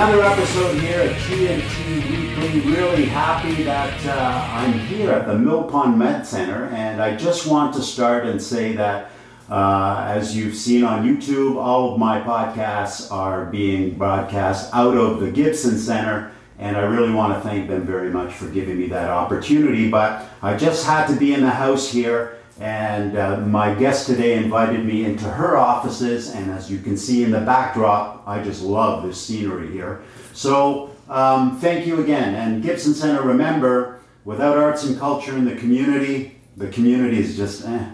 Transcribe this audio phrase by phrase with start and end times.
[0.00, 2.72] Another episode here at TNT Weekly.
[2.72, 7.46] Really happy that uh, I'm here at the Mill Pond Med Center, and I just
[7.46, 9.10] want to start and say that.
[9.50, 15.20] Uh, as you've seen on YouTube, all of my podcasts are being broadcast out of
[15.20, 18.86] the Gibson Center, and I really want to thank them very much for giving me
[18.86, 19.90] that opportunity.
[19.90, 24.34] But I just had to be in the house here and uh, my guest today
[24.34, 28.62] invited me into her offices, and as you can see in the backdrop, I just
[28.62, 30.02] love this scenery here.
[30.34, 32.34] So, um, thank you again.
[32.34, 37.66] And Gibson Center, remember, without arts and culture in the community, the community is just,
[37.66, 37.86] eh,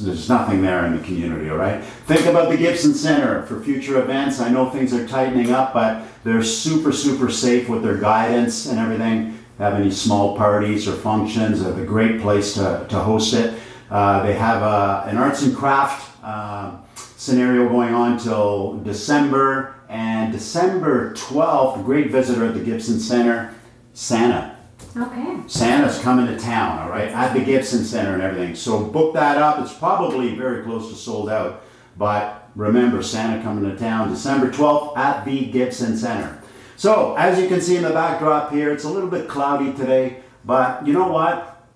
[0.00, 1.82] there's nothing there in the community, all right?
[1.82, 4.40] Think about the Gibson Center for future events.
[4.40, 8.78] I know things are tightening up, but they're super, super safe with their guidance and
[8.78, 9.36] everything.
[9.58, 13.58] Have any small parties or functions, they're a great place to, to host it.
[13.90, 16.76] Uh, they have a, an arts and craft uh,
[17.16, 23.54] scenario going on till December, and December 12th, a great visitor at the Gibson Center,
[23.94, 24.56] Santa.
[24.96, 25.40] Okay.
[25.46, 28.54] Santa's coming to town, all right, at the Gibson Center and everything.
[28.54, 29.60] So book that up.
[29.60, 31.62] It's probably very close to sold out,
[31.96, 36.40] but remember, Santa coming to town December 12th at the Gibson Center.
[36.76, 40.20] So, as you can see in the backdrop here, it's a little bit cloudy today,
[40.44, 41.66] but you know what?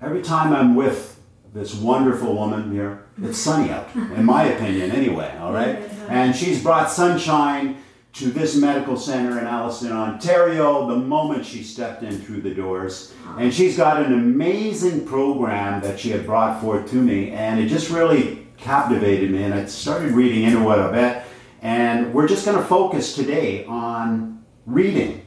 [0.00, 1.15] Every time I'm with
[1.56, 3.06] this wonderful woman here.
[3.22, 5.78] It's sunny out, in my opinion, anyway, all right?
[6.08, 7.78] And she's brought sunshine
[8.12, 13.14] to this medical center in Alliston, Ontario, the moment she stepped in through the doors.
[13.38, 17.68] And she's got an amazing program that she had brought forth to me, and it
[17.68, 19.42] just really captivated me.
[19.42, 21.22] And I started reading into it a bit.
[21.62, 25.24] And we're just going to focus today on reading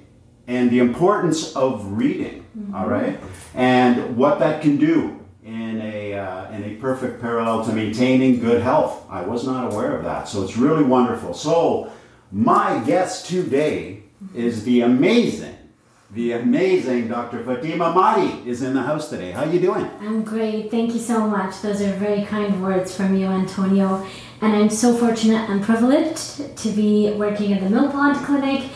[0.47, 2.75] and the importance of reading, mm-hmm.
[2.75, 3.19] all right?
[3.55, 5.18] And what that can do
[6.51, 9.05] in a perfect parallel to maintaining good health.
[9.09, 10.27] I was not aware of that.
[10.27, 11.33] So it's really wonderful.
[11.33, 11.91] So,
[12.31, 14.03] my guest today
[14.35, 15.55] is the amazing,
[16.11, 17.43] the amazing Dr.
[17.43, 19.31] Fatima Mahdi is in the house today.
[19.31, 19.89] How are you doing?
[19.99, 20.69] I'm great.
[20.69, 21.61] Thank you so much.
[21.61, 24.05] Those are very kind words from you, Antonio.
[24.41, 28.69] And I'm so fortunate and privileged to be working at the Mill Pond Clinic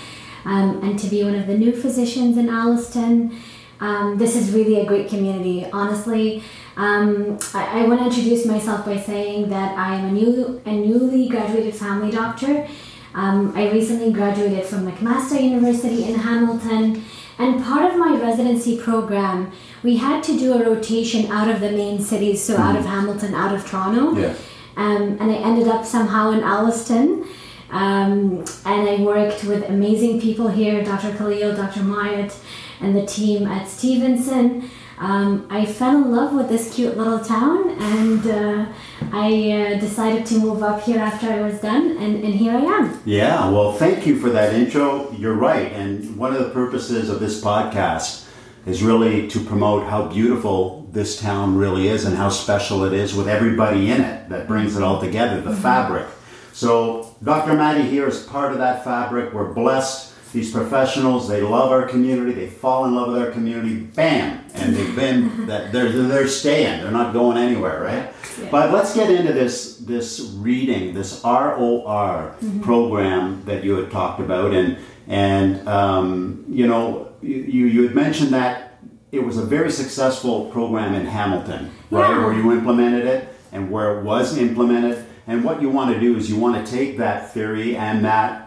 [0.46, 3.38] um, and to be one of the new physicians in Alliston.
[3.84, 5.68] Um, this is really a great community.
[5.74, 6.42] Honestly,
[6.78, 10.72] um, I, I want to introduce myself by saying that I am a, new, a
[10.72, 12.66] newly graduated family doctor.
[13.14, 17.04] Um, I recently graduated from McMaster University in Hamilton,
[17.38, 19.52] and part of my residency program,
[19.84, 22.94] we had to do a rotation out of the main cities, so out of mm-hmm.
[22.94, 24.18] Hamilton, out of Toronto.
[24.18, 24.34] Yeah.
[24.78, 27.28] Um, and I ended up somehow in Alliston.
[27.70, 31.12] Um, and I worked with amazing people here Dr.
[31.18, 31.82] Khalil, Dr.
[31.82, 32.40] Myatt,
[32.84, 34.70] and the team at Stevenson
[35.04, 38.66] um, I fell in love with this cute little town and uh,
[39.12, 42.62] I uh, decided to move up here after I was done, and, and here I
[42.62, 43.02] am.
[43.06, 45.12] Yeah, well, thank you for that intro.
[45.12, 45.72] You're right.
[45.74, 48.28] And one of the purposes of this podcast
[48.66, 53.14] is really to promote how beautiful this town really is and how special it is
[53.14, 55.62] with everybody in it that brings it all together, the mm-hmm.
[55.62, 56.08] fabric.
[56.54, 57.56] So, Dr.
[57.56, 59.34] Mahdi here is part of that fabric.
[59.34, 63.76] We're blessed these professionals, they love our community, they fall in love with our community,
[63.76, 68.14] bam, and they've been that they're they're staying, they're not going anywhere, right?
[68.42, 68.50] Yeah.
[68.50, 72.62] But let's get into this this reading, this ROR mm-hmm.
[72.62, 74.78] program that you had talked about, and
[75.08, 78.80] and um, you know you you had mentioned that
[79.12, 82.26] it was a very successful program in Hamilton, right, yeah.
[82.26, 85.06] where you implemented it and where it was implemented.
[85.28, 88.43] And what you want to do is you want to take that theory and that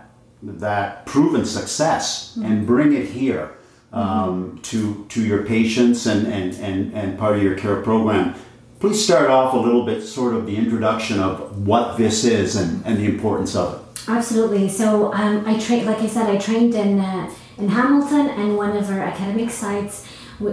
[0.46, 2.46] that proven success mm-hmm.
[2.46, 3.52] and bring it here
[3.92, 4.56] um, mm-hmm.
[4.62, 8.34] to to your patients and, and, and, and part of your care program.
[8.78, 12.84] Please start off a little bit, sort of the introduction of what this is and,
[12.84, 14.08] and the importance of it.
[14.08, 14.68] Absolutely.
[14.68, 18.76] So um, I trained, like I said, I trained in uh, in Hamilton and one
[18.76, 20.06] of our academic sites.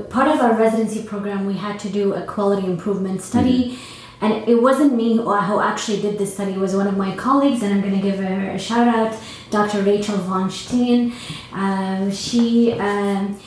[0.10, 3.72] Part of our residency program, we had to do a quality improvement study.
[3.72, 7.16] Mm-hmm and it wasn't me who actually did this study it was one of my
[7.16, 9.13] colleagues and i'm going to give her a shout out
[9.54, 11.14] dr rachel von steen
[11.54, 13.40] um, she um,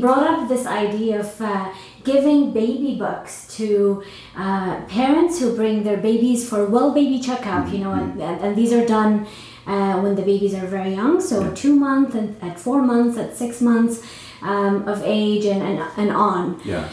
[0.00, 1.72] brought up this idea of uh,
[2.04, 4.02] giving baby books to
[4.36, 8.72] uh, parents who bring their babies for well baby checkup you know and, and these
[8.72, 9.26] are done
[9.66, 13.36] uh, when the babies are very young so two months and at four months at
[13.36, 13.94] six months
[14.42, 16.60] um, of age and, and, and on.
[16.64, 16.88] Yeah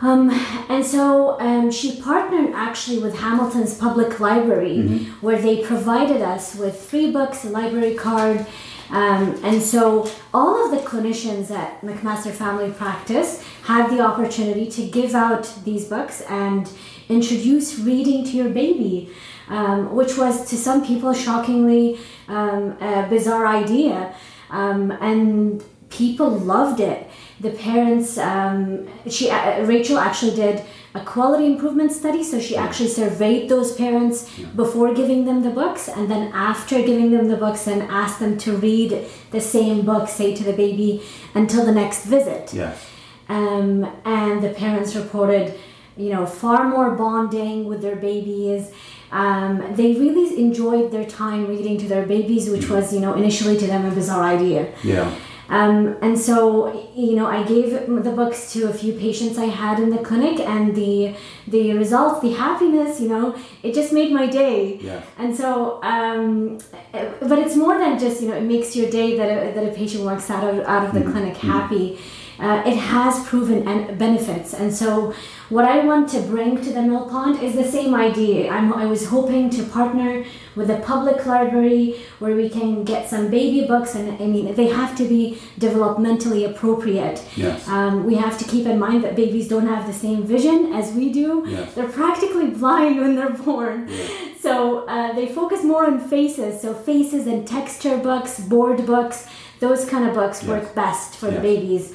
[0.00, 0.30] um,
[0.68, 5.26] and so um, she partnered actually with Hamilton's Public Library, mm-hmm.
[5.26, 8.46] where they provided us with free books, a library card.
[8.90, 14.86] Um, and so all of the clinicians at McMaster Family Practice had the opportunity to
[14.86, 16.70] give out these books and
[17.08, 19.10] introduce reading to your baby,
[19.48, 21.98] um, which was to some people shockingly
[22.28, 24.14] um, a bizarre idea.
[24.50, 25.62] Um, and
[25.98, 27.10] people loved it.
[27.40, 30.64] The parents, um, she uh, Rachel actually did
[30.94, 34.16] a quality improvement study, so she actually surveyed those parents
[34.56, 38.38] before giving them the books, and then after giving them the books, and asked them
[38.38, 38.90] to read
[39.30, 41.02] the same book, say to the baby,
[41.34, 42.54] until the next visit.
[42.54, 42.86] Yes.
[43.28, 45.54] Um, and the parents reported,
[45.96, 48.72] you know, far more bonding with their babies.
[49.12, 53.56] Um, they really enjoyed their time reading to their babies, which was, you know, initially
[53.58, 54.72] to them a bizarre idea.
[54.82, 55.14] Yeah.
[55.48, 59.80] Um, and so, you know, I gave the books to a few patients I had
[59.80, 61.14] in the clinic, and the
[61.46, 64.78] the results, the happiness, you know, it just made my day.
[64.82, 65.00] Yeah.
[65.16, 66.58] And so, um,
[66.92, 69.74] but it's more than just, you know, it makes your day that a, that a
[69.74, 71.98] patient walks out of out of the clinic happy.
[72.38, 75.12] Uh, it has proven and benefits, and so
[75.48, 78.48] what I want to bring to the Mill Pond is the same idea.
[78.50, 80.24] I'm, I was hoping to partner
[80.54, 84.68] with a public library where we can get some baby books, and I mean they
[84.68, 87.24] have to be developmentally appropriate.
[87.36, 87.66] Yes.
[87.68, 90.92] Um, we have to keep in mind that babies don't have the same vision as
[90.92, 91.44] we do.
[91.46, 91.74] Yes.
[91.74, 93.88] They're practically blind when they're born.
[93.88, 94.06] Yeah.
[94.40, 96.60] So uh, they focus more on faces.
[96.62, 99.26] So faces and texture books, board books,
[99.60, 100.48] those kind of books Yes.
[100.48, 101.94] work best for the babies.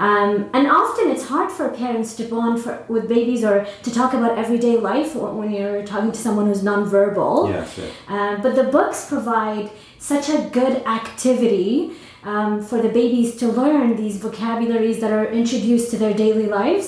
[0.00, 4.14] Um, and often it's hard for parents to bond for, with babies or to talk
[4.14, 7.50] about everyday life when when you're talking to someone who's nonverbal.
[7.50, 7.76] Yes.
[7.76, 7.92] yes.
[8.08, 11.92] Um, but the books provide such a good activity
[12.24, 16.86] um, for the babies to learn these vocabularies that are introduced to their daily lives.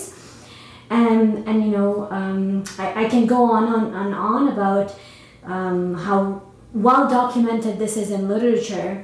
[0.89, 4.95] And, and you know, um, I, I can go on and on, on about
[5.45, 6.43] um, how
[6.73, 9.03] well documented this is in literature.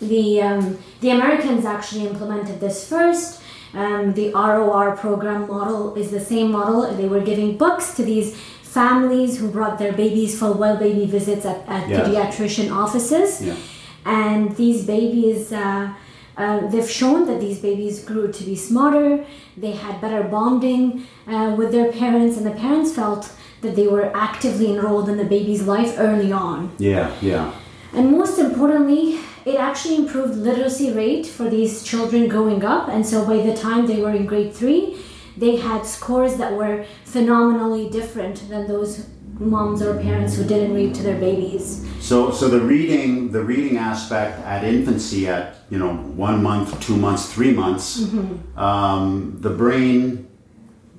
[0.00, 3.42] The, um, the Americans actually implemented this first.
[3.74, 6.94] Um, the ROR program model is the same model.
[6.94, 11.44] They were giving books to these families who brought their babies for well baby visits
[11.46, 13.42] at, at pediatrician offices.
[13.42, 13.56] Yeah.
[14.04, 15.92] And these babies, uh,
[16.36, 19.24] uh, they've shown that these babies grew to be smarter,
[19.56, 23.32] they had better bonding uh, with their parents, and the parents felt
[23.62, 26.72] that they were actively enrolled in the baby's life early on.
[26.78, 27.14] Yeah.
[27.20, 27.52] Yeah.
[27.92, 32.88] And most importantly, it actually improved literacy rate for these children growing up.
[32.88, 34.98] And so by the time they were in grade three,
[35.36, 39.06] they had scores that were phenomenally different than those
[39.38, 41.86] moms or parents who didn't read to their babies.
[42.00, 46.96] So, so the reading, the reading aspect at infancy, at you know one month, two
[46.96, 48.12] months, three months,
[48.56, 50.28] um, the brain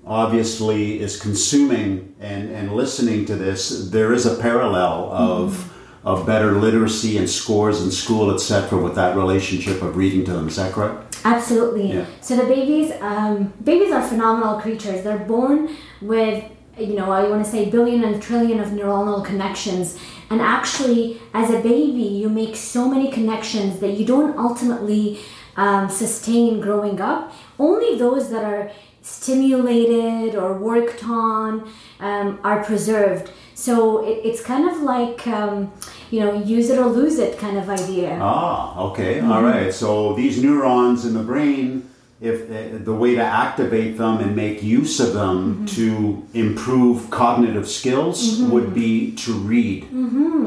[0.06, 3.90] obviously is consuming and, and listening to this.
[3.90, 5.74] There is a parallel of
[6.08, 10.48] of better literacy and scores in school, etc., with that relationship of reading to them.
[10.48, 11.18] Is that correct?
[11.26, 11.92] Absolutely.
[11.92, 12.06] Yeah.
[12.22, 15.04] So the babies, um, babies are phenomenal creatures.
[15.04, 16.46] They're born with,
[16.78, 20.00] you know, I want to say billion and trillion of neuronal connections.
[20.30, 25.20] And actually, as a baby, you make so many connections that you don't ultimately
[25.58, 27.34] um, sustain growing up.
[27.60, 28.72] Only those that are
[29.02, 33.30] stimulated or worked on um, are preserved.
[33.58, 35.72] So it, it's kind of like, um,
[36.12, 38.20] you know, use it or lose it kind of idea.
[38.22, 39.74] Ah, okay, all right.
[39.74, 41.90] So these neurons in the brain,
[42.22, 47.68] if uh, the way to activate them and make use of them to improve cognitive
[47.68, 49.86] skills would be to read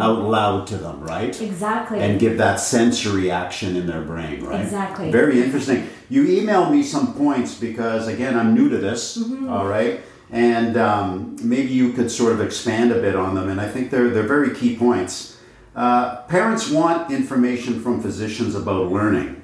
[0.00, 1.34] out loud to them, right?
[1.40, 1.98] Exactly.
[1.98, 4.60] And give that sensory action in their brain, right?
[4.62, 5.10] Exactly.
[5.10, 5.88] Very interesting.
[6.08, 10.00] You emailed me some points because, again, I'm new to this, all right?
[10.32, 13.90] And um, maybe you could sort of expand a bit on them, and I think
[13.90, 15.36] they're, they're very key points.
[15.74, 19.42] Uh, parents want information from physicians about learning.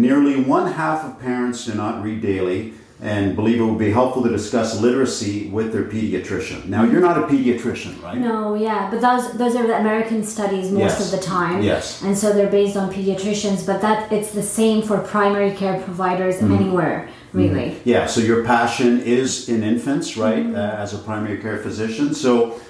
[0.00, 4.22] Nearly one half of parents do not read daily and believe it would be helpful
[4.22, 6.66] to discuss literacy with their pediatrician.
[6.66, 8.18] Now, you're not a pediatrician, right?
[8.18, 11.04] No, yeah, but those those are the American studies most Yes.
[11.14, 11.62] of the time.
[11.62, 12.02] Yes.
[12.02, 16.36] And so they're based on pediatricians, but that it's the same for primary care providers
[16.36, 16.54] Mm-hmm.
[16.54, 17.38] anywhere, Mm-hmm.
[17.38, 17.70] really.
[17.70, 17.88] Mm-hmm.
[17.88, 20.54] Yeah, so your passion is in infants, right, mm-hmm.
[20.54, 22.14] uh, as a primary care physician.
[22.14, 22.60] So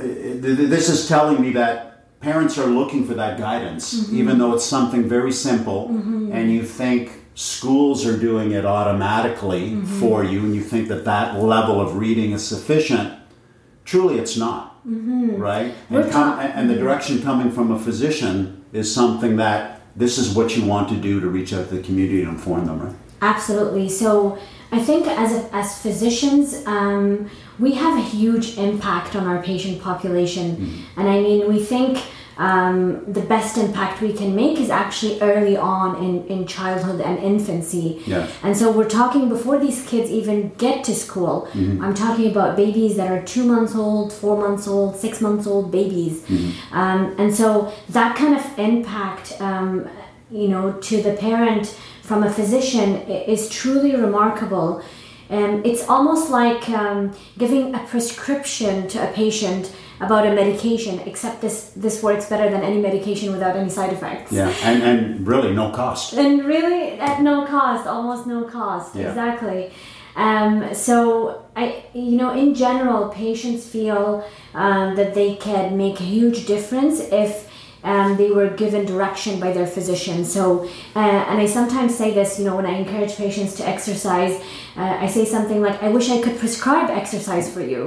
[0.00, 4.38] uh, th- th- this is telling me that parents are looking for that guidance, even
[4.38, 5.88] though it's something very simple,
[6.32, 11.38] and you think schools are doing it automatically for you, and you think that that
[11.38, 13.12] level of reading is sufficient.
[13.84, 14.80] Truly, it's not,
[15.38, 15.72] right?
[15.90, 20.56] And, com- and the direction coming from a physician is something that this is what
[20.56, 22.96] you want to do to reach out to the community and inform them, right?
[23.32, 23.88] Absolutely.
[24.02, 24.10] So
[24.78, 26.44] I think as a, as physicians,
[26.76, 27.30] um,
[27.64, 30.98] we have a huge impact on our patient population, Mm-hmm.
[30.98, 31.92] and I mean we think
[32.50, 32.78] um,
[33.18, 37.88] the best impact we can make is actually early on in, in childhood and infancy.
[38.12, 38.26] Yeah.
[38.44, 41.36] And so we're talking before these kids even get to school.
[41.84, 45.66] I'm talking about babies that are two months old, four months old, six months old
[45.80, 46.14] babies.
[46.80, 47.46] Um, and so
[47.98, 49.70] that kind of impact, um,
[50.30, 51.64] you know, to the parent
[52.06, 52.88] from a physician
[53.34, 54.82] is truly remarkable.
[55.28, 61.40] Um, it's almost like um, giving a prescription to a patient about a medication, except
[61.40, 64.30] this this works better than any medication without any side effects.
[64.30, 66.12] Yeah, and, and really no cost.
[66.12, 68.94] And really at no cost, almost no cost.
[68.94, 69.08] Yeah.
[69.08, 69.72] Exactly.
[70.14, 76.04] Um, so I, you know, in general, patients feel um, that they can make a
[76.04, 77.50] huge difference if
[77.92, 80.24] um, they were given direction by their physician.
[80.24, 80.44] So,
[80.94, 84.34] uh, and I sometimes say this, you know, when I encourage patients to exercise,
[84.76, 87.82] uh, I say something like, "I wish I could prescribe exercise for you,"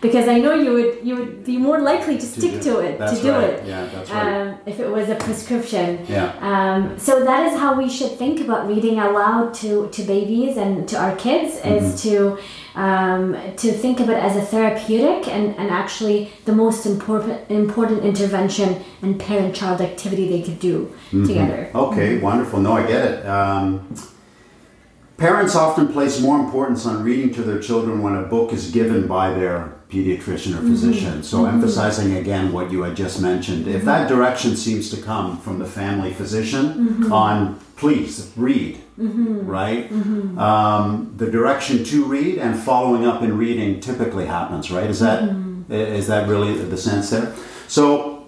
[0.00, 2.94] because I know you would you would be more likely to stick do- to it
[3.12, 3.50] to do right.
[3.50, 4.26] it Yeah, that's right.
[4.40, 5.88] um, if it was a prescription.
[6.08, 6.32] Yeah.
[6.50, 10.72] Um, so that is how we should think about reading aloud to, to babies and
[10.90, 12.38] to our kids is to
[12.74, 18.02] um, to think of it as a therapeutic and, and actually the most important important
[18.02, 21.26] intervention and parent child activity they could do mm-hmm.
[21.26, 21.70] together.
[21.74, 22.60] Okay, wonderful.
[22.60, 23.26] No, I get it.
[23.26, 23.94] Um,
[25.16, 29.06] parents often place more importance on reading to their children when a book is given
[29.06, 30.70] by their pediatrician or mm-hmm.
[30.70, 31.22] physician.
[31.22, 31.56] So, mm-hmm.
[31.56, 35.66] emphasizing again what you had just mentioned, if that direction seems to come from the
[35.66, 39.46] family physician on please read, Mm-hmm.
[39.46, 39.90] right?
[39.90, 40.38] Mm-hmm.
[40.38, 44.88] Um, the direction to read and following up in reading typically happens, right?
[44.90, 45.72] Is that mm-hmm.
[45.72, 47.34] is that really the sense there?
[47.68, 48.18] So.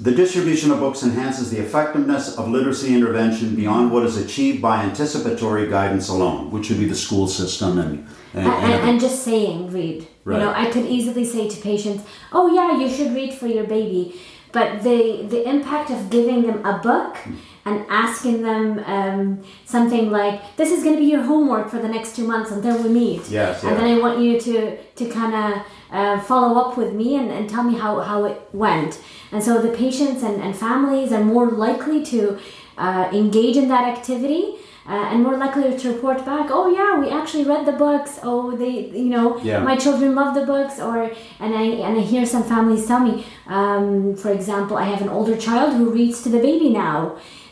[0.00, 4.82] The distribution of books enhances the effectiveness of literacy intervention beyond what is achieved by
[4.82, 9.22] anticipatory guidance alone, which would be the school system and, and, And, and, and just
[9.22, 10.08] saying read.
[10.24, 10.38] Right.
[10.38, 13.64] You know, I could easily say to patients, "Oh yeah, you should read for your
[13.64, 14.20] baby,"
[14.50, 17.34] but the the impact of giving them a book hmm.
[17.64, 21.88] And asking them um, something like, "This is going to be your homework for the
[21.88, 23.78] next two months until we meet," Yes, and yeah.
[23.78, 27.48] then I want you to to kind of uh, follow up with me and, and
[27.48, 28.98] tell me how, how it went.
[29.30, 32.38] And so the patients and, and families are more likely to
[32.78, 34.44] uh, engage in that activity.
[34.84, 38.18] Uh, and more likely to report back, oh yeah, we actually read the books.
[38.24, 39.60] Oh, they, you know, Yeah.
[39.62, 40.80] my children love the books.
[40.80, 40.96] Or
[41.38, 45.08] and I and I hear some families tell me, um, for example, I have an
[45.08, 46.98] older child who reads to the baby now.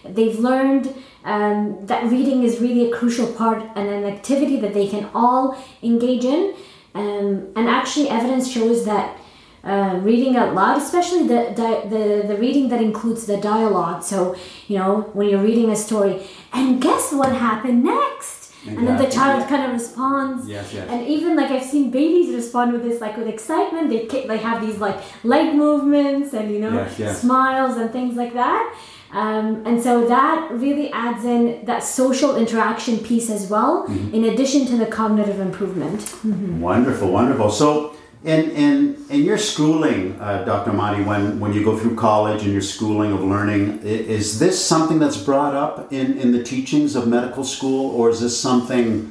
[0.05, 4.89] They've learned um, that reading is really a crucial part and an activity that they
[4.89, 6.55] can all engage in.
[6.95, 9.17] Um, and actually, evidence shows that
[9.63, 14.03] uh, reading out loud, especially the, the, the, reading that includes the dialogue.
[14.03, 14.35] So,
[14.69, 18.41] you know, when you're reading a story, and guess what happened next?
[18.67, 19.49] And then the child yeah.
[19.49, 20.47] kind of responds.
[20.47, 20.87] Yes, yes.
[20.91, 23.89] And even like I've seen babies respond with this, like with excitement.
[23.89, 27.21] They they have these like leg movements and you know Yes, yes.
[27.23, 28.75] smiles and things like that.
[29.13, 34.15] Um, and so that really adds in that social interaction piece as well, Mm-hmm.
[34.15, 36.15] in addition to the cognitive improvement.
[36.61, 37.51] Wonderful, wonderful.
[37.51, 40.73] So, in in in your schooling, uh, Dr.
[40.73, 44.99] Mahdi, when when you go through college and your schooling of learning, is this something
[44.99, 49.11] that's brought up in in the teachings of medical school, or is this something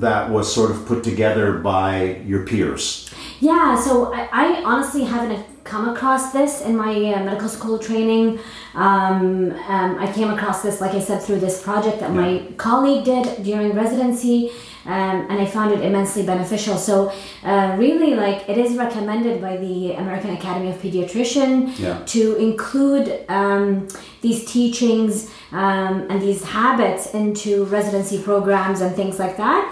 [0.00, 3.11] that was sort of put together by your peers?
[3.42, 8.38] Yeah, so I, I honestly haven't come across this in my uh, medical school training.
[8.72, 13.04] Um, um, I came across this, like I said, through this project that my colleague
[13.04, 14.52] did during residency,
[14.86, 16.76] um, and I found it immensely beneficial.
[16.76, 17.12] So,
[17.44, 21.98] uh, really, like it is recommended by the American Academy of Pediatrician Yeah.
[22.06, 23.88] to include um,
[24.20, 29.62] these teachings um, and these habits into residency programs and things like that.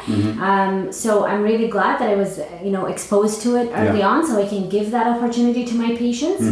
[0.40, 4.09] Um, so I'm really glad that I was, you know, exposed to it early Yeah.
[4.09, 6.43] on, so I can give that opportunity to my patients.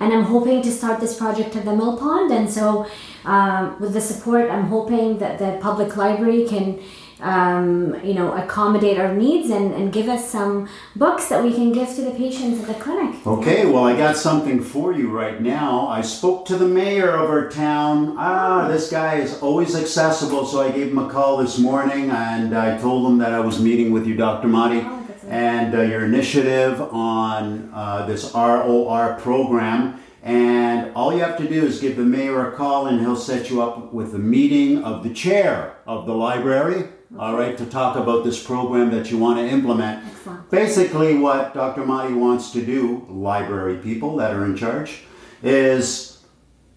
[0.00, 2.32] And I'm hoping to start this project at the Mill Pond.
[2.32, 2.86] And so,
[3.24, 6.78] um, with the support, I'm hoping that the public library can.
[7.22, 11.72] Um, you know, accommodate our needs and, and give us some books that we can
[11.72, 13.24] give to the patients at the clinic.
[13.24, 15.86] Okay, well, I got something for you right now.
[15.86, 18.16] I spoke to the mayor of our town.
[18.18, 22.56] Ah, this guy is always accessible, so I gave him a call this morning and
[22.56, 24.48] I told him that I was meeting with you, Dr.
[24.48, 24.98] Mahdi, Oh,
[25.28, 30.00] and uh, your initiative on uh, this ROR program.
[30.24, 33.48] And all you have to do is give the mayor a call and he'll set
[33.50, 36.88] you up with a meeting of the chair of the library,
[37.18, 40.04] all right, to talk about this program that you want to implement.
[40.06, 40.50] Excellent.
[40.50, 41.84] Basically, what Dr.
[41.84, 45.02] Mahdi wants to do, library people that are in charge,
[45.42, 46.22] is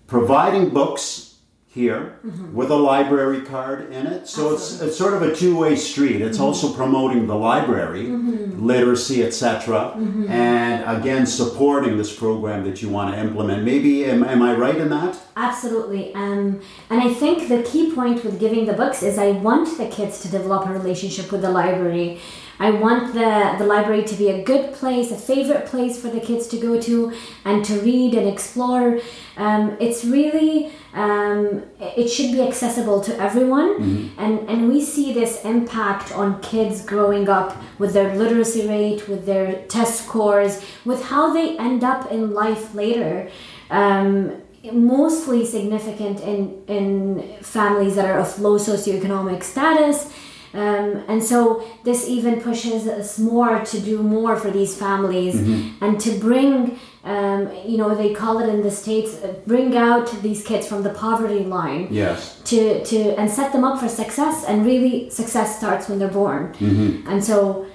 [0.08, 1.32] providing books.
[1.76, 2.56] here mm-hmm.
[2.56, 4.28] with a library card in it.
[4.30, 6.22] So it's it's sort of a two-way street.
[6.22, 6.46] It's mm-hmm.
[6.48, 8.66] also promoting the library, mm-hmm.
[8.66, 9.92] literacy, etc.,
[10.30, 13.66] and again supporting this program that you want to implement.
[13.66, 15.20] Maybe am, am I right in that?
[15.38, 16.16] Absolutely.
[16.16, 19.88] Um, and I think the key point with giving the books is I want the
[19.88, 22.22] kids to develop a relationship with the library.
[22.58, 26.22] I want the, the library to be a good place, a favorite place for the
[26.22, 27.12] kids to go to
[27.44, 29.02] and to read and explore.
[29.36, 34.14] Um, it's really, um, it should be accessible to everyone.
[34.18, 39.26] And, and we see this impact on kids growing up with their literacy rate, with
[39.26, 43.30] their test scores, with how they end up in life later.
[43.70, 44.42] Um,
[44.74, 50.12] mostly significant in, in families that are of low socioeconomic status.
[50.54, 55.36] Um, and so this even pushes us more to do more for these families
[55.82, 60.10] and to bring, um, you know, they call it in the States, uh, bring out
[60.22, 62.40] these kids from the poverty line Yes.
[62.46, 64.46] to, to and set them up for success.
[64.48, 66.54] And really, success starts when they're born.
[67.12, 67.66] And so,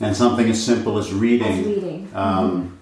[0.00, 1.46] And something as simple as reading.
[1.60, 2.08] as reading.
[2.12, 2.75] Um,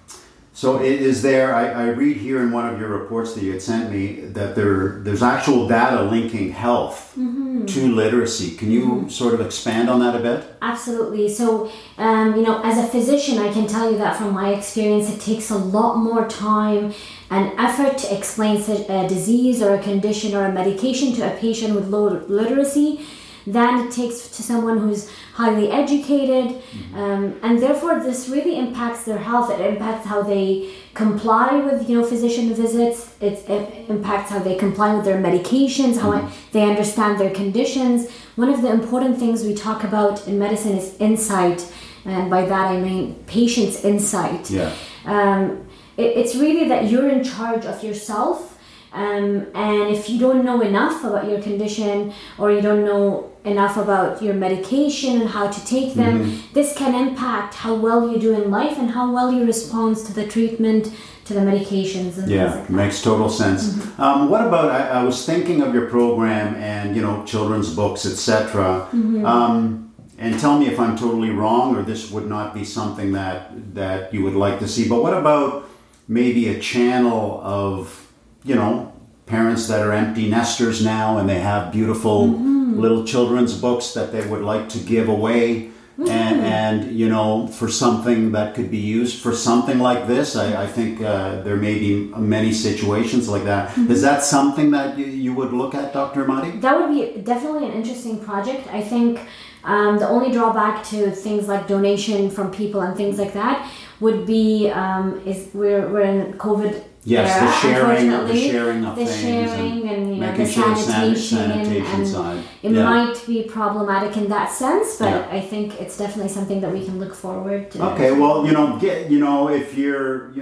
[0.55, 1.53] so it is there?
[1.53, 4.55] I, I read here in one of your reports that you had sent me that
[4.55, 8.55] there there's actual data linking health to literacy.
[8.57, 10.57] Can you sort of expand on that a bit?
[10.63, 11.29] Absolutely.
[11.29, 15.11] So, um, you know, as a physician, I can tell you that from my experience,
[15.11, 16.95] it takes a lot more time
[17.31, 18.57] and effort to explain
[18.89, 23.05] a disease or a condition or a medication to a patient with low literacy
[23.47, 26.63] than it takes to someone who's highly educated.
[26.95, 29.51] Um, and therefore, this really impacts their health.
[29.51, 33.15] It impacts how they comply with, you know, physician visits.
[33.21, 38.11] It, it impacts how they comply with their medications, how they understand their conditions.
[38.37, 41.71] One of the important things we talk about in medicine is insight.
[42.05, 44.51] And by that I mean patient's insight.
[44.51, 44.73] Yeah.
[45.05, 48.54] Um, it, it's really that you're in charge of yourself.
[48.95, 53.77] Um, and if you don't know enough about your condition or you don't know enough
[53.77, 58.33] about your medication and how to take them, this can impact how well you do
[58.41, 60.92] in life and how well you respond to the treatment,
[61.25, 63.62] to the medications, and Yeah, like makes total sense.
[63.99, 64.71] Um, what about?
[64.71, 68.88] I, I was thinking of your program and you know children's books, etc.
[68.92, 73.75] Um, and tell me if I'm totally wrong or this would not be something that
[73.75, 74.88] that you would like to see.
[74.88, 75.68] But what about
[76.07, 78.09] maybe a channel of
[78.45, 78.92] you know
[79.27, 84.27] parents that are empty nesters now and they have beautiful little children's books that they
[84.27, 85.71] would like to give away.
[85.97, 90.65] And, and you know for something that could be used for something like this i,
[90.65, 93.79] I think uh, there may be many situations like that.
[93.79, 96.59] Is that something that you, you would look at dr Mahdi?
[96.59, 98.67] That would be definitely an interesting project.
[98.73, 99.21] I think
[99.63, 104.27] um, the only drawback to things like donation from people and things like that would
[104.27, 109.05] be um, is we're, we're in COVID Yes, era, the sharing, the sharing of the
[109.05, 112.43] things sharing and, you know making the sure sanitation, sanitation and side.
[112.62, 112.85] it Yeah.
[112.85, 115.29] might be problematic in that sense, but Yeah.
[115.38, 117.83] I think it's definitely something that we can look forward to.
[117.93, 120.33] Okay, well, you know, get you know, if you're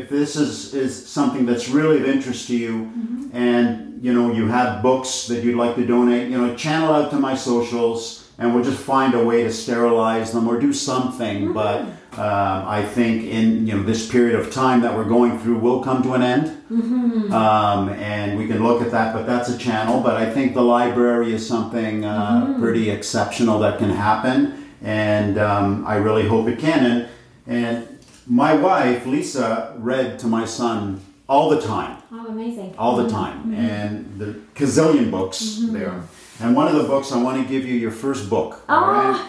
[0.00, 3.36] if this is is something that's really of interest to you, Mm-hmm.
[3.36, 7.10] and you know you have books that you'd like to donate, you know, channel out
[7.10, 8.02] to my socials,
[8.38, 11.38] and we'll just find a way to sterilize them or do something.
[11.44, 11.52] Mm-hmm.
[11.52, 11.76] But
[12.18, 15.82] um, I think in you know this period of time that we're going through will
[15.82, 17.32] come to an end, Mm-hmm.
[17.32, 19.14] um, and we can look at that.
[19.14, 20.00] But that's a channel.
[20.00, 22.12] But I think the library is something uh,
[22.46, 22.60] Mm-hmm.
[22.62, 26.80] pretty exceptional that can happen, and um, I really hope it can.
[26.86, 27.08] And
[27.46, 27.88] and
[28.26, 32.74] my wife Lisa read to my son all the time Oh, amazing.
[32.78, 35.38] all the time, and the gazillion books
[35.72, 36.02] there.
[36.40, 38.62] And one of the books, I want to give you your first book.
[38.68, 39.28] all right?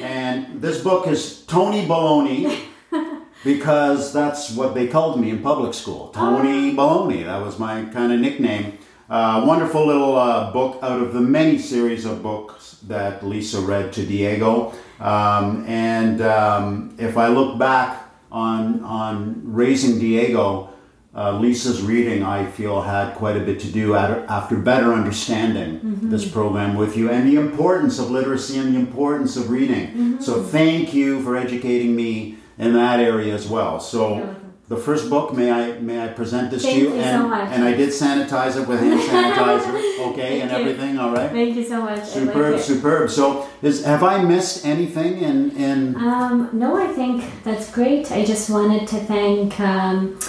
[0.00, 2.66] And this book is Tony Baloney,
[3.44, 6.08] because that's what they called me in public school.
[6.10, 8.78] Tony Baloney, that was my kind of nickname.
[9.10, 13.92] Uh, wonderful little uh, book out of the many series of books that Lisa read
[13.94, 14.72] to Diego.
[15.00, 20.70] Um, and um, if I look back on, on raising Diego,
[21.14, 25.80] uh, Lisa's reading, I feel, had quite a bit to do at, after better understanding
[26.02, 30.20] this program with you and the importance of literacy and the importance of reading.
[30.20, 33.80] So, thank you for educating me in that area as well.
[33.80, 34.36] So,
[34.68, 36.88] the first book, may I may I present this Thank to you?
[36.94, 37.48] you so and, much.
[37.52, 40.56] and I did sanitize it with hand sanitizer, okay, and you.
[40.58, 40.98] everything.
[40.98, 41.30] All right.
[41.30, 42.00] Thank you so much.
[42.00, 43.10] I like Superb, superb.
[43.10, 45.96] So, is have I missed anything in in?
[45.96, 48.12] Um, no, I think that's great.
[48.12, 50.20] I just wanted to thank, um,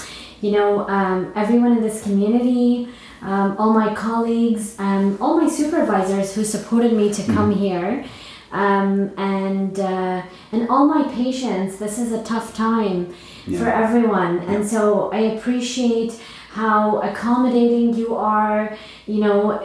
[0.41, 2.87] you know, um, everyone in this community,
[3.21, 8.05] um, all my colleagues, um, all my supervisors who supported me to come here,
[8.51, 10.21] um, and uh,
[10.51, 11.77] and all my patients.
[11.77, 13.13] This is a tough time
[13.45, 13.83] for Yeah.
[13.83, 16.13] everyone, and so I appreciate
[16.51, 18.75] how accommodating you are.
[19.05, 19.59] You know,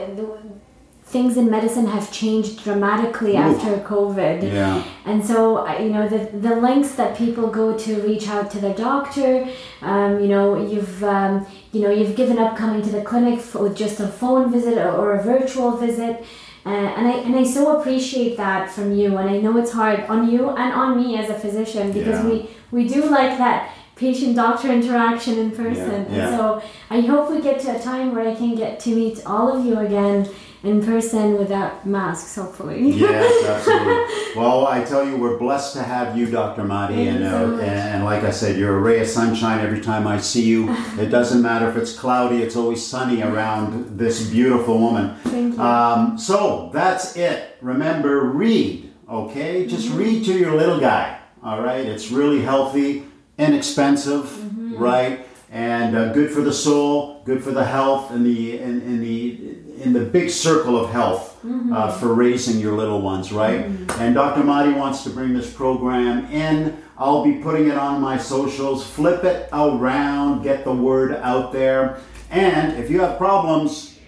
[1.14, 3.46] things in medicine have changed dramatically Ooh.
[3.48, 4.38] after COVID.
[4.42, 4.82] Yeah.
[5.10, 5.38] And so,
[5.84, 9.48] you know, the, the lengths that people go to reach out to their doctor,
[9.80, 13.62] um, you know, you've, um, you know, you've given up coming to the clinic for,
[13.62, 16.24] with just a phone visit or, or a virtual visit.
[16.66, 20.00] Uh, and I and I so appreciate that from you, and I know it's hard
[20.14, 22.30] on you and on me as a physician because yeah.
[22.30, 22.36] we
[22.76, 23.58] we do like that
[23.96, 26.00] patient doctor interaction in person.
[26.08, 26.28] Yeah, yeah.
[26.28, 26.62] And so
[26.96, 29.60] I hope we get to a time where I can get to meet all of
[29.66, 30.18] you again
[30.64, 32.90] in person without masks, hopefully.
[32.90, 34.34] yes, absolutely.
[34.34, 36.64] well, I tell you, we're blessed to have you, Dr.
[36.64, 40.18] Mahdi, and, uh, and like I said, you're a ray of sunshine every time I
[40.18, 40.74] see you.
[40.94, 45.16] It doesn't matter if it's cloudy; it's always sunny around this beautiful woman.
[45.24, 45.60] Thank you.
[45.60, 47.56] Um, so that's it.
[47.60, 48.92] Remember, read.
[49.08, 49.98] Okay, just mm-hmm.
[49.98, 51.18] read to your little guy.
[51.42, 53.04] All right, it's really healthy,
[53.38, 54.76] inexpensive, mm-hmm.
[54.76, 55.26] right?
[55.54, 59.54] and uh, good for the soul, good for the health, and the in, in the
[59.84, 61.72] in the big circle of health uh, mm-hmm.
[61.72, 63.66] uh, for raising your little ones, right?
[63.66, 64.00] Mm-hmm.
[64.00, 64.42] And Dr.
[64.42, 66.82] Mahdi wants to bring this program in.
[66.96, 68.86] I'll be putting it on my socials.
[68.86, 72.00] Flip it around, get the word out there.
[72.30, 73.98] And if you have problems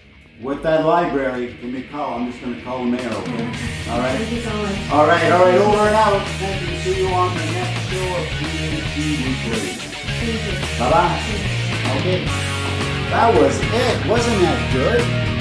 [0.41, 2.15] with that library, give me a call.
[2.15, 3.09] I'm just going to call the mayor.
[3.09, 3.45] Okay?
[3.89, 4.17] All right.
[4.17, 4.91] Thank you so much.
[4.91, 5.31] All right.
[5.31, 5.55] All right.
[5.55, 6.27] Over and out.
[6.39, 6.77] Thank you.
[6.79, 9.87] See you on the next show of PhD Weekly.
[10.79, 11.47] Bye bye.
[11.99, 12.25] Okay.
[13.09, 14.09] That was it.
[14.09, 15.36] Wasn't that good?